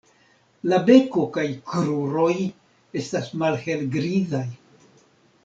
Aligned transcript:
La 0.71 0.77
beko 0.87 1.25
kaj 1.35 1.43
kruroj 1.73 2.33
estas 3.03 3.29
malhelgrizaj. 3.45 4.43